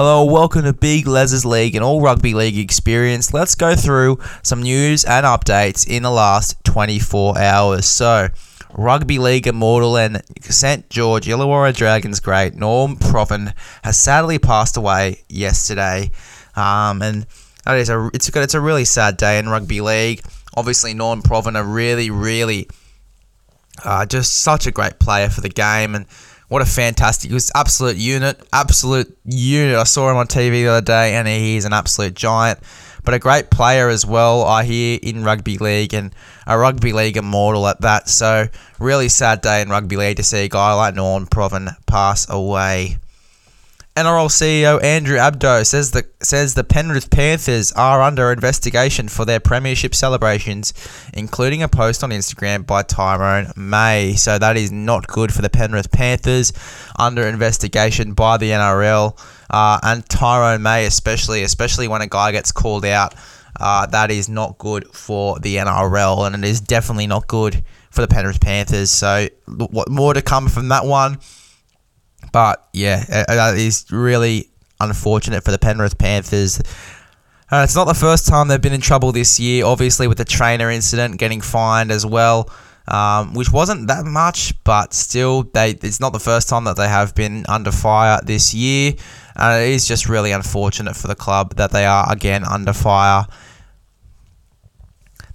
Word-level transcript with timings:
Hello, 0.00 0.22
welcome 0.22 0.62
to 0.62 0.72
Big 0.72 1.08
Les's 1.08 1.44
League 1.44 1.74
and 1.74 1.84
all 1.84 2.00
rugby 2.00 2.32
league 2.32 2.56
experience. 2.56 3.34
Let's 3.34 3.56
go 3.56 3.74
through 3.74 4.20
some 4.44 4.62
news 4.62 5.04
and 5.04 5.26
updates 5.26 5.88
in 5.88 6.04
the 6.04 6.10
last 6.12 6.62
24 6.62 7.36
hours. 7.36 7.84
So, 7.84 8.28
Rugby 8.74 9.18
League 9.18 9.48
immortal 9.48 9.96
and 9.96 10.22
St 10.40 10.88
George 10.88 11.26
Illawarra 11.26 11.74
Dragons 11.74 12.20
great 12.20 12.54
Norm 12.54 12.94
Provan 12.94 13.52
has 13.82 13.96
sadly 13.96 14.38
passed 14.38 14.76
away 14.76 15.24
yesterday, 15.28 16.12
um, 16.54 17.02
and 17.02 17.26
that 17.64 17.76
is 17.78 17.90
a 17.90 18.08
it's 18.14 18.28
it's 18.28 18.54
a 18.54 18.60
really 18.60 18.84
sad 18.84 19.16
day 19.16 19.40
in 19.40 19.48
rugby 19.48 19.80
league. 19.80 20.22
Obviously, 20.56 20.94
Norm 20.94 21.22
Provan 21.22 21.58
a 21.58 21.64
really 21.64 22.08
really 22.10 22.68
uh, 23.84 24.06
just 24.06 24.44
such 24.44 24.64
a 24.68 24.70
great 24.70 25.00
player 25.00 25.28
for 25.28 25.40
the 25.40 25.48
game 25.48 25.96
and 25.96 26.06
what 26.48 26.62
a 26.62 26.66
fantastic, 26.66 27.30
he 27.30 27.34
was 27.34 27.52
absolute 27.54 27.96
unit, 27.96 28.40
absolute 28.52 29.16
unit. 29.24 29.76
I 29.76 29.84
saw 29.84 30.10
him 30.10 30.16
on 30.16 30.26
TV 30.26 30.62
the 30.62 30.68
other 30.68 30.84
day, 30.84 31.14
and 31.14 31.28
he's 31.28 31.66
an 31.66 31.74
absolute 31.74 32.14
giant. 32.14 32.58
But 33.04 33.14
a 33.14 33.18
great 33.18 33.50
player 33.50 33.88
as 33.88 34.04
well, 34.04 34.44
I 34.44 34.64
hear, 34.64 34.98
in 35.02 35.24
rugby 35.24 35.58
league, 35.58 35.94
and 35.94 36.14
a 36.46 36.58
rugby 36.58 36.92
league 36.92 37.16
immortal 37.16 37.66
at 37.68 37.82
that. 37.82 38.08
So, 38.08 38.48
really 38.78 39.08
sad 39.08 39.42
day 39.42 39.62
in 39.62 39.68
rugby 39.68 39.96
league 39.96 40.16
to 40.16 40.22
see 40.22 40.44
a 40.44 40.48
guy 40.48 40.72
like 40.74 40.94
Norm 40.94 41.26
Provan 41.26 41.68
pass 41.86 42.28
away. 42.28 42.98
NRL 43.98 44.28
CEO 44.28 44.80
Andrew 44.80 45.16
Abdo 45.16 45.66
says 45.66 45.90
the 45.90 46.06
says 46.20 46.54
the 46.54 46.62
Penrith 46.62 47.10
Panthers 47.10 47.72
are 47.72 48.00
under 48.00 48.30
investigation 48.30 49.08
for 49.08 49.24
their 49.24 49.40
premiership 49.40 49.92
celebrations, 49.92 50.72
including 51.12 51.64
a 51.64 51.68
post 51.68 52.04
on 52.04 52.10
Instagram 52.10 52.64
by 52.64 52.84
Tyrone 52.84 53.52
May. 53.56 54.14
So 54.14 54.38
that 54.38 54.56
is 54.56 54.70
not 54.70 55.08
good 55.08 55.34
for 55.34 55.42
the 55.42 55.50
Penrith 55.50 55.90
Panthers, 55.90 56.52
under 56.96 57.26
investigation 57.26 58.12
by 58.12 58.36
the 58.36 58.50
NRL 58.50 59.18
uh, 59.50 59.80
and 59.82 60.08
Tyrone 60.08 60.62
May 60.62 60.86
especially, 60.86 61.42
especially 61.42 61.88
when 61.88 62.00
a 62.00 62.06
guy 62.06 62.30
gets 62.30 62.52
called 62.52 62.84
out. 62.84 63.16
Uh, 63.58 63.86
that 63.86 64.12
is 64.12 64.28
not 64.28 64.58
good 64.58 64.86
for 64.94 65.40
the 65.40 65.56
NRL, 65.56 66.24
and 66.24 66.44
it 66.44 66.48
is 66.48 66.60
definitely 66.60 67.08
not 67.08 67.26
good 67.26 67.64
for 67.90 68.02
the 68.02 68.06
Penrith 68.06 68.40
Panthers. 68.40 68.92
So, 68.92 69.26
what 69.46 69.88
more 69.88 70.14
to 70.14 70.22
come 70.22 70.46
from 70.46 70.68
that 70.68 70.84
one? 70.84 71.18
But 72.32 72.68
yeah, 72.72 73.04
that 73.28 73.56
is 73.56 73.86
really 73.90 74.50
unfortunate 74.80 75.44
for 75.44 75.50
the 75.50 75.58
Penrith 75.58 75.98
Panthers. 75.98 76.60
Uh, 77.50 77.62
it's 77.64 77.74
not 77.74 77.84
the 77.84 77.94
first 77.94 78.26
time 78.26 78.48
they've 78.48 78.60
been 78.60 78.74
in 78.74 78.80
trouble 78.80 79.10
this 79.10 79.40
year, 79.40 79.64
obviously, 79.64 80.06
with 80.06 80.18
the 80.18 80.24
trainer 80.24 80.70
incident 80.70 81.18
getting 81.18 81.40
fined 81.40 81.90
as 81.90 82.04
well, 82.04 82.50
um, 82.88 83.32
which 83.32 83.50
wasn't 83.50 83.88
that 83.88 84.04
much, 84.04 84.52
but 84.64 84.92
still, 84.92 85.44
they 85.54 85.70
it's 85.70 85.98
not 85.98 86.12
the 86.12 86.20
first 86.20 86.48
time 86.48 86.64
that 86.64 86.76
they 86.76 86.88
have 86.88 87.14
been 87.14 87.46
under 87.48 87.72
fire 87.72 88.20
this 88.22 88.52
year. 88.52 88.92
And 89.36 89.62
it 89.62 89.70
is 89.70 89.88
just 89.88 90.08
really 90.08 90.32
unfortunate 90.32 90.96
for 90.96 91.06
the 91.06 91.14
club 91.14 91.54
that 91.56 91.70
they 91.70 91.86
are 91.86 92.10
again 92.12 92.44
under 92.44 92.72
fire. 92.72 93.24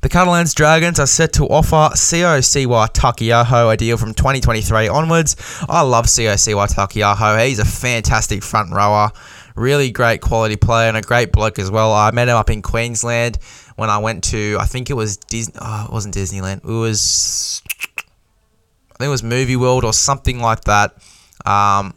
The 0.04 0.10
Catalans 0.10 0.54
Dragons 0.54 1.00
are 1.00 1.08
set 1.08 1.32
to 1.34 1.46
offer 1.46 1.96
Siosiwa 1.96 2.92
Taukeiaho 2.92 3.72
a 3.74 3.78
deal 3.78 3.96
from 3.96 4.14
2023 4.14 4.90
onwards. 4.90 5.38
I 5.70 5.80
love 5.84 6.08
Siosiwa 6.08 6.68
Taukeiaho. 6.68 7.48
He's 7.48 7.60
a 7.60 7.66
fantastic 7.66 8.44
front 8.44 8.74
rower, 8.74 9.12
really 9.56 9.92
great 9.92 10.20
quality 10.20 10.58
player, 10.58 10.90
and 10.90 10.98
a 10.98 11.02
great 11.02 11.32
bloke 11.32 11.58
as 11.58 11.72
well. 11.72 11.94
I 11.94 12.12
met 12.12 12.28
him 12.28 12.36
up 12.36 12.50
in 12.50 12.62
Queensland 12.62 13.38
when 13.78 13.90
I 13.90 14.00
went 14.00 14.26
to, 14.26 14.58
I 14.60 14.66
think 14.66 14.90
it 14.90 14.96
was 14.96 15.16
Disney. 15.16 15.56
Oh, 15.62 15.86
it 15.88 15.94
wasn't 15.94 16.16
Disneyland. 16.16 16.66
It 16.66 16.68
was, 16.68 17.62
I 17.72 18.98
think 18.98 19.08
it 19.08 19.08
was 19.08 19.24
Movie 19.24 19.56
World 19.56 19.86
or 19.86 19.94
something 19.94 20.42
like 20.42 20.66
that. 20.66 20.98
Um, 21.46 21.94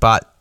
but 0.00 0.33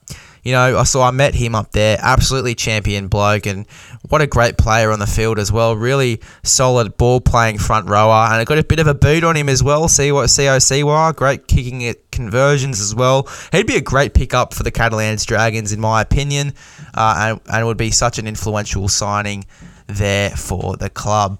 you 0.43 0.51
know, 0.51 0.77
I 0.77 0.83
saw 0.83 1.07
I 1.07 1.11
met 1.11 1.33
him 1.35 1.55
up 1.55 1.71
there, 1.71 1.97
absolutely 2.01 2.53
champion 2.53 3.07
bloke, 3.07 3.45
and 3.45 3.65
what 4.09 4.21
a 4.21 4.27
great 4.27 4.57
player 4.57 4.91
on 4.91 4.99
the 4.99 5.07
field 5.07 5.39
as 5.39 5.51
well. 5.51 5.75
Really 5.75 6.19
solid 6.43 6.97
ball 6.97 7.21
playing 7.21 7.59
front 7.59 7.89
rower, 7.89 8.27
and 8.29 8.41
it 8.41 8.45
got 8.45 8.57
a 8.57 8.63
bit 8.63 8.79
of 8.79 8.87
a 8.87 8.93
boot 8.93 9.23
on 9.23 9.37
him 9.37 9.47
as 9.47 9.63
well. 9.63 9.87
See 9.87 10.11
what 10.11 10.27
COC 10.27 11.15
great 11.15 11.47
kicking 11.47 11.85
at 11.85 12.11
conversions 12.11 12.81
as 12.81 12.93
well. 12.93 13.29
He'd 13.53 13.67
be 13.67 13.77
a 13.77 13.81
great 13.81 14.13
pickup 14.13 14.53
for 14.53 14.63
the 14.63 14.71
Catalans 14.71 15.25
Dragons, 15.25 15.71
in 15.71 15.79
my 15.79 16.01
opinion, 16.01 16.53
uh, 16.93 17.15
and, 17.17 17.41
and 17.51 17.65
would 17.65 17.77
be 17.77 17.91
such 17.91 18.19
an 18.19 18.27
influential 18.27 18.89
signing 18.89 19.45
there 19.87 20.31
for 20.31 20.75
the 20.75 20.89
club. 20.89 21.39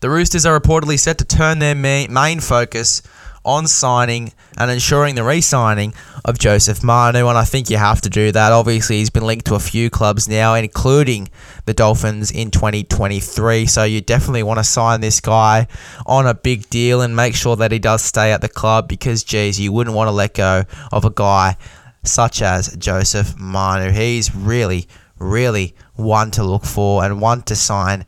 The 0.00 0.10
Roosters 0.10 0.44
are 0.44 0.58
reportedly 0.58 0.98
set 0.98 1.18
to 1.18 1.24
turn 1.24 1.58
their 1.58 1.74
main 1.74 2.40
focus 2.40 3.02
on 3.44 3.66
signing 3.66 4.32
and 4.58 4.70
ensuring 4.70 5.14
the 5.14 5.24
re 5.24 5.40
signing 5.40 5.94
of 6.24 6.38
Joseph 6.38 6.82
Manu. 6.82 7.28
And 7.28 7.38
I 7.38 7.44
think 7.44 7.70
you 7.70 7.76
have 7.76 8.00
to 8.02 8.10
do 8.10 8.32
that. 8.32 8.52
Obviously, 8.52 8.98
he's 8.98 9.10
been 9.10 9.26
linked 9.26 9.46
to 9.46 9.54
a 9.54 9.60
few 9.60 9.90
clubs 9.90 10.28
now, 10.28 10.54
including 10.54 11.28
the 11.64 11.74
Dolphins 11.74 12.30
in 12.30 12.50
2023. 12.50 13.66
So 13.66 13.84
you 13.84 14.00
definitely 14.00 14.42
want 14.42 14.58
to 14.58 14.64
sign 14.64 15.00
this 15.00 15.20
guy 15.20 15.66
on 16.06 16.26
a 16.26 16.34
big 16.34 16.68
deal 16.70 17.00
and 17.00 17.16
make 17.16 17.34
sure 17.34 17.56
that 17.56 17.72
he 17.72 17.78
does 17.78 18.02
stay 18.02 18.32
at 18.32 18.40
the 18.40 18.48
club 18.48 18.88
because, 18.88 19.24
geez, 19.24 19.58
you 19.58 19.72
wouldn't 19.72 19.96
want 19.96 20.08
to 20.08 20.12
let 20.12 20.34
go 20.34 20.64
of 20.92 21.04
a 21.04 21.10
guy 21.10 21.56
such 22.02 22.42
as 22.42 22.76
Joseph 22.76 23.38
Manu. 23.38 23.90
He's 23.90 24.34
really, 24.34 24.86
really 25.18 25.74
one 25.94 26.30
to 26.32 26.42
look 26.42 26.64
for 26.64 27.04
and 27.04 27.20
one 27.20 27.42
to 27.42 27.56
sign 27.56 28.06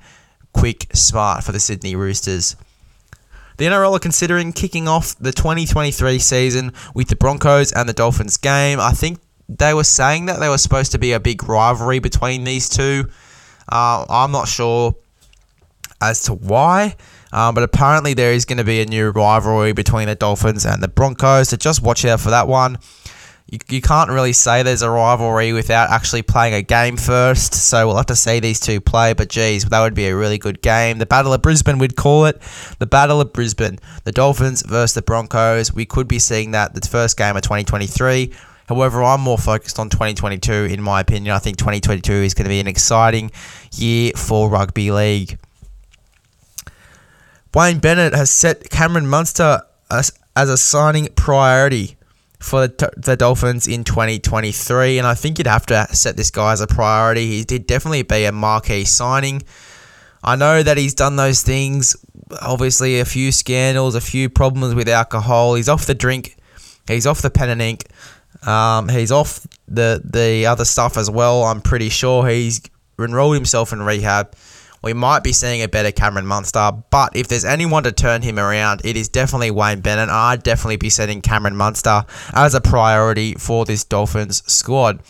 quick, 0.52 0.86
smart 0.92 1.44
for 1.44 1.52
the 1.52 1.60
Sydney 1.60 1.96
Roosters. 1.96 2.56
The 3.56 3.66
NRL 3.66 3.96
are 3.96 3.98
considering 3.98 4.52
kicking 4.52 4.88
off 4.88 5.16
the 5.18 5.32
2023 5.32 6.18
season 6.18 6.72
with 6.94 7.08
the 7.08 7.16
Broncos 7.16 7.72
and 7.72 7.88
the 7.88 7.92
Dolphins 7.92 8.36
game. 8.36 8.80
I 8.80 8.92
think 8.92 9.18
they 9.48 9.74
were 9.74 9.84
saying 9.84 10.26
that 10.26 10.40
there 10.40 10.50
was 10.50 10.62
supposed 10.62 10.92
to 10.92 10.98
be 10.98 11.12
a 11.12 11.20
big 11.20 11.46
rivalry 11.48 11.98
between 11.98 12.44
these 12.44 12.68
two. 12.68 13.08
Uh, 13.70 14.06
I'm 14.08 14.32
not 14.32 14.48
sure 14.48 14.94
as 16.00 16.22
to 16.24 16.34
why, 16.34 16.96
uh, 17.32 17.52
but 17.52 17.62
apparently 17.62 18.14
there 18.14 18.32
is 18.32 18.44
going 18.44 18.58
to 18.58 18.64
be 18.64 18.80
a 18.80 18.86
new 18.86 19.10
rivalry 19.10 19.72
between 19.72 20.06
the 20.06 20.14
Dolphins 20.14 20.66
and 20.66 20.82
the 20.82 20.88
Broncos. 20.88 21.50
So 21.50 21.56
just 21.56 21.82
watch 21.82 22.04
out 22.04 22.20
for 22.20 22.30
that 22.30 22.48
one 22.48 22.78
you, 23.52 23.58
you 23.68 23.82
can't 23.82 24.08
really 24.08 24.32
say 24.32 24.62
there's 24.62 24.80
a 24.80 24.88
rivalry 24.88 25.52
without 25.52 25.90
actually 25.90 26.22
playing 26.22 26.54
a 26.54 26.62
game 26.62 26.96
first. 26.96 27.52
So 27.52 27.86
we'll 27.86 27.96
have 27.96 28.06
to 28.06 28.16
see 28.16 28.40
these 28.40 28.58
two 28.58 28.80
play. 28.80 29.12
But 29.12 29.28
geez, 29.28 29.66
that 29.66 29.80
would 29.80 29.94
be 29.94 30.06
a 30.06 30.16
really 30.16 30.38
good 30.38 30.62
game. 30.62 30.96
The 30.98 31.04
Battle 31.04 31.34
of 31.34 31.42
Brisbane, 31.42 31.78
we'd 31.78 31.94
call 31.94 32.24
it. 32.24 32.40
The 32.78 32.86
Battle 32.86 33.20
of 33.20 33.34
Brisbane. 33.34 33.78
The 34.04 34.12
Dolphins 34.12 34.62
versus 34.62 34.94
the 34.94 35.02
Broncos. 35.02 35.70
We 35.70 35.84
could 35.84 36.08
be 36.08 36.18
seeing 36.18 36.52
that 36.52 36.74
the 36.74 36.80
first 36.88 37.18
game 37.18 37.36
of 37.36 37.42
2023. 37.42 38.32
However, 38.70 39.02
I'm 39.02 39.20
more 39.20 39.36
focused 39.36 39.78
on 39.78 39.90
2022 39.90 40.52
in 40.52 40.80
my 40.80 41.00
opinion. 41.02 41.34
I 41.34 41.38
think 41.38 41.58
2022 41.58 42.10
is 42.10 42.32
going 42.32 42.44
to 42.44 42.48
be 42.48 42.60
an 42.60 42.66
exciting 42.66 43.30
year 43.72 44.12
for 44.16 44.48
rugby 44.48 44.90
league. 44.90 45.38
Wayne 47.54 47.80
Bennett 47.80 48.14
has 48.14 48.30
set 48.30 48.70
Cameron 48.70 49.06
Munster 49.06 49.60
as, 49.90 50.10
as 50.34 50.48
a 50.48 50.56
signing 50.56 51.08
priority 51.16 51.98
for 52.42 52.66
the, 52.66 52.90
the 52.96 53.16
Dolphins 53.16 53.68
in 53.68 53.84
2023, 53.84 54.98
and 54.98 55.06
I 55.06 55.14
think 55.14 55.38
you'd 55.38 55.46
have 55.46 55.66
to 55.66 55.86
set 55.94 56.16
this 56.16 56.30
guy 56.30 56.52
as 56.52 56.60
a 56.60 56.66
priority. 56.66 57.26
He 57.26 57.44
did 57.44 57.66
definitely 57.66 58.02
be 58.02 58.24
a 58.24 58.32
marquee 58.32 58.84
signing. 58.84 59.42
I 60.24 60.36
know 60.36 60.62
that 60.62 60.76
he's 60.76 60.94
done 60.94 61.16
those 61.16 61.42
things. 61.42 61.96
Obviously, 62.40 63.00
a 63.00 63.04
few 63.04 63.32
scandals, 63.32 63.94
a 63.94 64.00
few 64.00 64.28
problems 64.28 64.74
with 64.74 64.88
alcohol. 64.88 65.54
He's 65.54 65.68
off 65.68 65.86
the 65.86 65.94
drink. 65.94 66.36
He's 66.88 67.06
off 67.06 67.22
the 67.22 67.30
pen 67.30 67.48
and 67.48 67.62
ink. 67.62 67.86
Um, 68.46 68.88
he's 68.88 69.12
off 69.12 69.46
the 69.68 70.02
the 70.04 70.46
other 70.46 70.64
stuff 70.64 70.96
as 70.96 71.08
well. 71.08 71.44
I'm 71.44 71.60
pretty 71.60 71.90
sure 71.90 72.26
he's 72.26 72.60
enrolled 72.98 73.34
himself 73.34 73.72
in 73.72 73.82
rehab 73.82 74.34
we 74.82 74.92
might 74.92 75.22
be 75.22 75.32
seeing 75.32 75.62
a 75.62 75.68
better 75.68 75.92
Cameron 75.92 76.26
Munster. 76.26 76.72
But 76.90 77.16
if 77.16 77.28
there's 77.28 77.44
anyone 77.44 77.84
to 77.84 77.92
turn 77.92 78.22
him 78.22 78.38
around, 78.38 78.82
it 78.84 78.96
is 78.96 79.08
definitely 79.08 79.50
Wayne 79.50 79.80
Bennett. 79.80 80.08
I'd 80.08 80.42
definitely 80.42 80.76
be 80.76 80.90
setting 80.90 81.22
Cameron 81.22 81.56
Munster 81.56 82.04
as 82.32 82.54
a 82.54 82.60
priority 82.60 83.34
for 83.34 83.64
this 83.64 83.84
Dolphins 83.84 84.42
squad. 84.50 85.00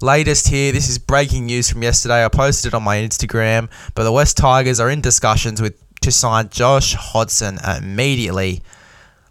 Latest 0.00 0.48
here, 0.48 0.70
this 0.70 0.88
is 0.88 0.98
breaking 0.98 1.46
news 1.46 1.68
from 1.68 1.82
yesterday. 1.82 2.24
I 2.24 2.28
posted 2.28 2.72
it 2.72 2.76
on 2.76 2.84
my 2.84 2.98
Instagram, 2.98 3.68
but 3.94 4.04
the 4.04 4.12
West 4.12 4.36
Tigers 4.36 4.78
are 4.78 4.90
in 4.90 5.00
discussions 5.00 5.60
with 5.60 5.74
to 6.02 6.12
sign 6.12 6.48
Josh 6.50 6.94
Hodgson 6.94 7.58
immediately. 7.76 8.62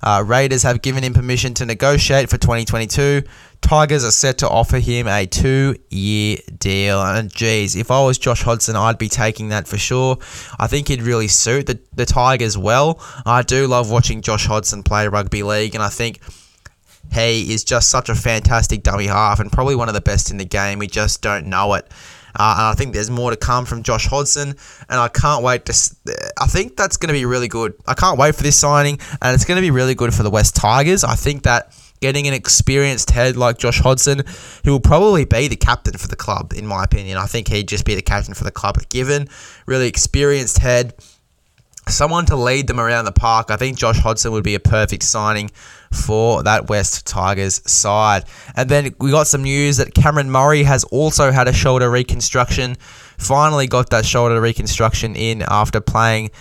Uh, 0.03 0.23
Raiders 0.25 0.63
have 0.63 0.81
given 0.81 1.03
him 1.03 1.13
permission 1.13 1.53
to 1.55 1.65
negotiate 1.65 2.29
for 2.29 2.37
2022 2.37 3.23
Tigers 3.61 4.05
are 4.05 4.11
set 4.11 4.37
to 4.39 4.49
offer 4.49 4.79
him 4.79 5.07
a 5.07 5.25
two 5.25 5.75
year 5.89 6.37
deal. 6.57 7.01
And 7.01 7.33
geez, 7.33 7.75
if 7.75 7.91
I 7.91 8.03
was 8.03 8.17
Josh 8.17 8.43
Hodgson, 8.43 8.75
I'd 8.75 8.97
be 8.97 9.09
taking 9.09 9.49
that 9.49 9.67
for 9.67 9.77
sure. 9.77 10.17
I 10.59 10.67
think 10.67 10.87
he'd 10.87 11.01
really 11.01 11.27
suit 11.27 11.65
the, 11.65 11.79
the 11.93 12.05
Tigers 12.05 12.57
well. 12.57 13.01
I 13.25 13.41
do 13.41 13.67
love 13.67 13.91
watching 13.91 14.21
Josh 14.21 14.45
Hodgson 14.45 14.83
play 14.83 15.07
rugby 15.07 15.43
league, 15.43 15.75
and 15.75 15.83
I 15.83 15.89
think 15.89 16.21
he 17.11 17.53
is 17.53 17.63
just 17.63 17.89
such 17.89 18.09
a 18.09 18.15
fantastic 18.15 18.83
dummy 18.83 19.07
half 19.07 19.39
and 19.39 19.51
probably 19.51 19.75
one 19.75 19.87
of 19.87 19.93
the 19.93 20.01
best 20.01 20.31
in 20.31 20.37
the 20.37 20.45
game. 20.45 20.79
We 20.79 20.87
just 20.87 21.21
don't 21.21 21.47
know 21.47 21.73
it. 21.73 21.91
Uh, 22.39 22.53
and 22.57 22.67
I 22.67 22.73
think 22.73 22.93
there's 22.93 23.09
more 23.09 23.31
to 23.31 23.37
come 23.37 23.65
from 23.65 23.81
Josh 23.81 24.05
Hodgson, 24.05 24.49
and 24.49 24.99
I 24.99 25.07
can't 25.07 25.43
wait 25.43 25.65
to. 25.65 25.95
I 26.39 26.45
think 26.45 26.77
that's 26.77 26.97
going 26.97 27.07
to 27.07 27.13
be 27.13 27.25
really 27.25 27.47
good. 27.47 27.73
I 27.87 27.95
can't 27.95 28.19
wait 28.19 28.35
for 28.35 28.43
this 28.43 28.55
signing, 28.55 28.99
and 29.21 29.33
it's 29.33 29.43
going 29.43 29.55
to 29.55 29.61
be 29.61 29.71
really 29.71 29.95
good 29.95 30.13
for 30.13 30.21
the 30.21 30.29
West 30.29 30.55
Tigers. 30.55 31.03
I 31.03 31.15
think 31.15 31.43
that 31.43 31.73
getting 31.99 32.27
an 32.27 32.33
experienced 32.33 33.11
head 33.11 33.37
like 33.37 33.57
Josh 33.57 33.79
Hodgson, 33.79 34.23
who 34.63 34.71
will 34.71 34.79
probably 34.79 35.25
be 35.25 35.47
the 35.47 35.55
captain 35.55 35.97
for 35.97 36.07
the 36.07 36.15
club, 36.15 36.53
in 36.55 36.65
my 36.65 36.83
opinion. 36.83 37.17
I 37.17 37.25
think 37.25 37.47
he'd 37.47 37.67
just 37.67 37.85
be 37.85 37.95
the 37.95 38.01
captain 38.01 38.33
for 38.33 38.43
the 38.43 38.51
club. 38.51 38.77
Given 38.89 39.27
really 39.65 39.87
experienced 39.87 40.59
head, 40.59 40.93
someone 41.89 42.25
to 42.25 42.35
lead 42.35 42.67
them 42.67 42.79
around 42.79 43.05
the 43.05 43.11
park, 43.11 43.51
I 43.51 43.55
think 43.55 43.77
Josh 43.77 43.99
Hodgson 43.99 44.31
would 44.31 44.43
be 44.43 44.55
a 44.55 44.59
perfect 44.59 45.03
signing 45.03 45.49
for 45.91 46.43
that 46.43 46.69
West 46.69 47.05
Tigers 47.05 47.61
side. 47.69 48.25
And 48.55 48.69
then 48.69 48.95
we 48.99 49.11
got 49.11 49.27
some 49.27 49.43
news 49.43 49.77
that 49.77 49.93
Cameron 49.93 50.29
Murray 50.29 50.63
has 50.63 50.83
also 50.85 51.31
had 51.31 51.47
a 51.47 51.53
shoulder 51.53 51.89
reconstruction. 51.89 52.75
Finally 53.17 53.67
got 53.67 53.89
that 53.91 54.05
shoulder 54.05 54.39
reconstruction 54.39 55.15
in 55.15 55.43
after 55.47 55.79
playing 55.79 56.31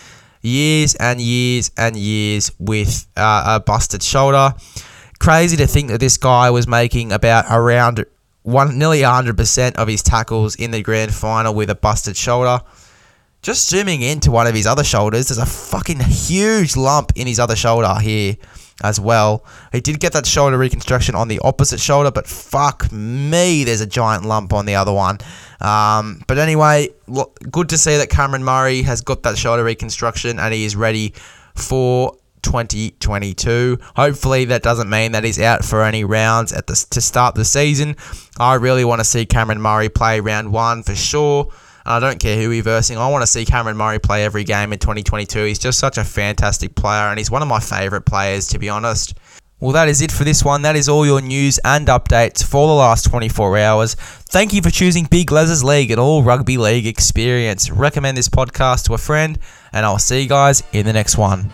years 0.42 0.94
and 0.96 1.20
years 1.20 1.70
and 1.76 1.96
years 1.96 2.50
with 2.58 3.06
uh, 3.16 3.56
a 3.56 3.60
busted 3.60 4.02
shoulder. 4.02 4.54
Crazy 5.18 5.56
to 5.56 5.66
think 5.66 5.88
that 5.90 6.00
this 6.00 6.16
guy 6.16 6.50
was 6.50 6.66
making 6.66 7.12
about 7.12 7.46
around 7.50 8.04
one 8.42 8.78
nearly 8.78 9.00
100% 9.00 9.74
of 9.74 9.88
his 9.88 10.02
tackles 10.02 10.54
in 10.54 10.70
the 10.70 10.82
grand 10.82 11.12
final 11.12 11.54
with 11.54 11.68
a 11.70 11.74
busted 11.74 12.16
shoulder. 12.16 12.60
Just 13.42 13.68
zooming 13.68 14.02
into 14.02 14.30
one 14.30 14.46
of 14.46 14.54
his 14.54 14.66
other 14.66 14.84
shoulders, 14.84 15.28
there's 15.28 15.38
a 15.38 15.46
fucking 15.46 16.00
huge 16.00 16.76
lump 16.76 17.12
in 17.16 17.26
his 17.26 17.40
other 17.40 17.56
shoulder 17.56 17.94
here 18.00 18.36
as 18.82 19.00
well. 19.00 19.44
He 19.72 19.80
did 19.80 20.00
get 20.00 20.12
that 20.12 20.26
shoulder 20.26 20.58
reconstruction 20.58 21.14
on 21.14 21.28
the 21.28 21.38
opposite 21.40 21.80
shoulder, 21.80 22.10
but 22.10 22.26
fuck 22.26 22.90
me, 22.92 23.64
there's 23.64 23.80
a 23.80 23.86
giant 23.86 24.24
lump 24.24 24.52
on 24.52 24.66
the 24.66 24.74
other 24.74 24.92
one. 24.92 25.18
Um, 25.60 26.22
but 26.26 26.38
anyway, 26.38 26.90
good 27.50 27.68
to 27.70 27.78
see 27.78 27.96
that 27.96 28.10
Cameron 28.10 28.44
Murray 28.44 28.82
has 28.82 29.00
got 29.00 29.22
that 29.22 29.38
shoulder 29.38 29.64
reconstruction 29.64 30.38
and 30.38 30.52
he 30.52 30.64
is 30.64 30.76
ready 30.76 31.14
for 31.54 32.16
2022. 32.42 33.78
Hopefully, 33.96 34.44
that 34.46 34.62
doesn't 34.62 34.88
mean 34.88 35.12
that 35.12 35.24
he's 35.24 35.40
out 35.40 35.64
for 35.64 35.82
any 35.82 36.04
rounds 36.04 36.52
at 36.52 36.66
the 36.66 36.86
to 36.90 37.00
start 37.00 37.34
the 37.34 37.44
season. 37.44 37.96
I 38.38 38.54
really 38.54 38.84
want 38.84 39.00
to 39.00 39.04
see 39.04 39.26
Cameron 39.26 39.60
Murray 39.60 39.88
play 39.88 40.20
round 40.20 40.52
one 40.52 40.82
for 40.82 40.94
sure. 40.94 41.52
I 41.86 42.00
don't 42.00 42.18
care 42.18 42.42
who 42.42 42.50
he's 42.50 42.64
versing. 42.64 42.98
I 42.98 43.08
want 43.08 43.22
to 43.22 43.28
see 43.28 43.44
Cameron 43.44 43.76
Murray 43.76 44.00
play 44.00 44.24
every 44.24 44.42
game 44.42 44.72
in 44.72 44.80
2022. 44.80 45.44
He's 45.44 45.58
just 45.58 45.78
such 45.78 45.98
a 45.98 46.04
fantastic 46.04 46.74
player, 46.74 47.08
and 47.08 47.18
he's 47.18 47.30
one 47.30 47.42
of 47.42 47.48
my 47.48 47.60
favourite 47.60 48.04
players, 48.04 48.48
to 48.48 48.58
be 48.58 48.68
honest. 48.68 49.14
Well, 49.60 49.72
that 49.72 49.88
is 49.88 50.02
it 50.02 50.12
for 50.12 50.24
this 50.24 50.44
one. 50.44 50.62
That 50.62 50.76
is 50.76 50.86
all 50.86 51.06
your 51.06 51.22
news 51.22 51.58
and 51.64 51.86
updates 51.86 52.44
for 52.44 52.66
the 52.66 52.74
last 52.74 53.08
24 53.08 53.56
hours. 53.56 53.94
Thank 53.94 54.52
you 54.52 54.60
for 54.60 54.70
choosing 54.70 55.04
Big 55.04 55.32
Les's 55.32 55.64
League 55.64 55.90
and 55.90 55.98
all 55.98 56.22
rugby 56.22 56.58
league 56.58 56.86
experience. 56.86 57.70
Recommend 57.70 58.18
this 58.18 58.28
podcast 58.28 58.84
to 58.86 58.94
a 58.94 58.98
friend, 58.98 59.38
and 59.72 59.86
I'll 59.86 59.98
see 59.98 60.22
you 60.22 60.28
guys 60.28 60.62
in 60.72 60.84
the 60.84 60.92
next 60.92 61.16
one. 61.16 61.52